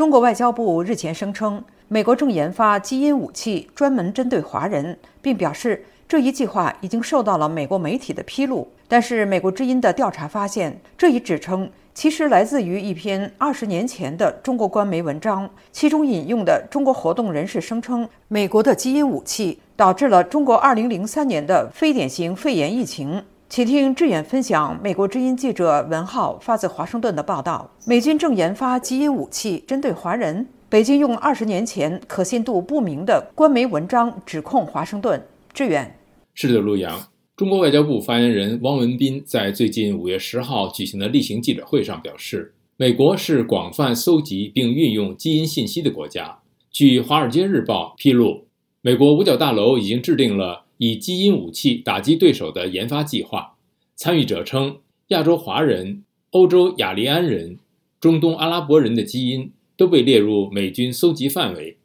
[0.00, 8.66] 中国外交部日前声称，美国正研发基因武器，专门针对华人，并表示这一计划已经受到了美国媒体的披露。
[8.88, 23.22] 但是，美国之音的调查发现，这一指称其实来自于一篇二十年前的中国官媒文章，其中引用的中国活动人士声称，美国的基因武器导致了中国2003年的非典型肺炎疫情。
[23.50, 30.46] 请听志远分享美国之音记者文浩发自华盛顿的报道：美军正研发基因武器针对华人。
[30.68, 35.20] 北京用二十年前可信度不明的官媒文章指控华盛顿。
[35.52, 35.98] 志远
[36.32, 36.96] 是的，陆阳。
[37.36, 46.38] 中国外交部发言人汪文斌在最近五月十号举行的例行记者会上表示，美国是广泛搜集并运用基因信息的国家。
[46.70, 48.44] 据《华尔街日报》披露，
[48.80, 50.66] 美国五角大楼已经制定了。
[50.82, 53.54] 以基因武器打击对手的研发计划，
[53.96, 57.58] 参与者称，亚洲华人、欧洲雅利安人、
[58.00, 61.76] 中东阿拉伯人的基因都被列入美军搜集范围。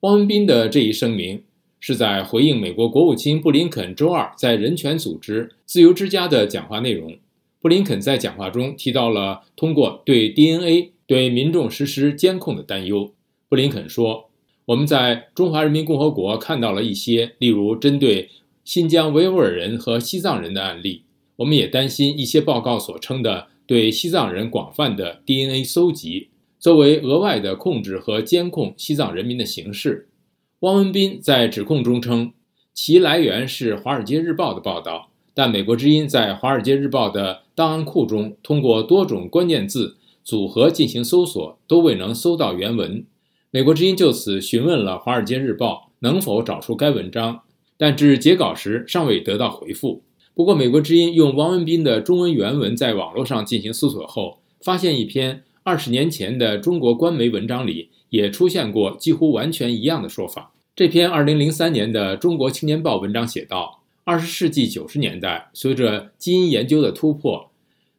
[0.00, 1.42] 汪文斌的这一声明
[1.78, 7.18] 是在回应美国国务卿布林肯周二在人权组织自由之家的讲话内容。
[7.60, 13.12] 布林肯在讲话中提到了通过对 DNA 对民众实施监控的担忧。
[13.50, 14.24] 布林肯说。
[14.68, 18.28] 我们在中华人民共和国看到了一些，例如针对
[18.68, 21.04] 新疆维吾尔人和西藏人的案例。
[21.36, 30.10] 我们也担心一些报告所称的对西藏人广泛的 DNA 搜集，作为额外的控制和监控西藏人民的形式。
[30.60, 32.34] 汪文斌在指控中称，
[32.74, 43.02] 其来源是《华尔街日报》的报道，但美国之音在《华尔街日报》的档案库中通过多种关键字组合进行搜索，都未能搜到原文。
[43.50, 47.40] 美国之音就此询问了《华尔街日报》能否找出该文章，
[47.78, 50.02] 但至截稿时尚未得到回复。
[50.34, 60.52] 不过，美国之音用汪文斌的中文原文在网络上进行搜索后，发现一篇二十年前的中国官媒文章里也出现过几乎完全一样的说法。
[60.76, 67.50] 这篇二零零三年的《中国青年报》文章写道：二十世纪九十年代，随着基因研究的突破，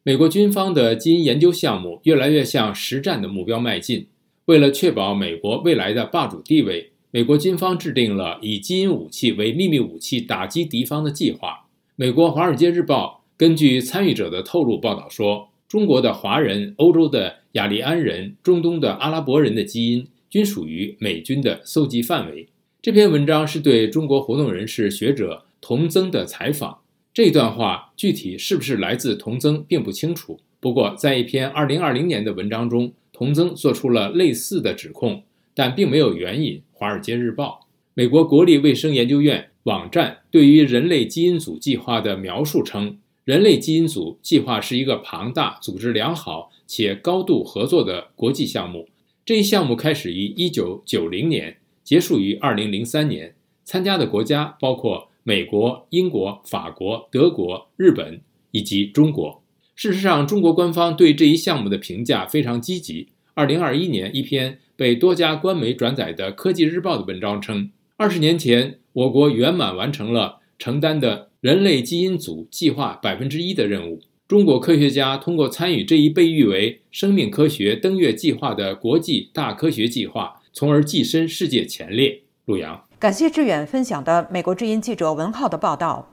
[0.02, 4.06] 美国军方的基因研究项目越来越向实战的目标迈进。
[4.46, 11.66] 为了确保美国未来的霸主地位，美国军方制定了以基因武器为秘密武器打击敌方的计划。
[11.96, 22.46] 美国《华尔街日报》根据参与者的透露报道说，中国的华人、欧洲的雅利安人、中东的阿拉伯人的基因均属于美军的搜集范围。
[22.80, 26.78] 这篇文章是对中国活动人士学者童增的采访。
[27.12, 30.38] 这段话具体是不是来自童增，并不清楚。
[30.60, 32.92] 不过，在一篇2020年的文章中。
[33.12, 37.60] 童增做出了类似的指控，但并没有援引《华尔街日报》。
[37.92, 42.96] 美国国立卫生研究院网站对于人类基因组计划的描述称，
[43.26, 48.88] 人类基因组计划是一个庞大、组织良好且高度合作的国际项目。
[49.26, 53.34] 这一项目开始于1990年，结束于2003年。
[53.62, 59.42] 参加的国家包括美国、英国、法国、德国、日本以及中国。
[59.76, 63.08] 事实上，中国官方对这一项目的评价非常积极。
[63.40, 74.02] 二零二一年，一篇被多家官媒转载的《科技日报》的文章称，二十年前，我国圆满完成了承担的人类基因组计划百分之一的任务。
[74.28, 82.20] 中国科学家通过参与这一被誉为“生命科学登月计划”的国际大科学计划，从而跻身世界前列。
[82.44, 86.06] 陆阳，感谢志远分享的美国之音记者文浩的报道。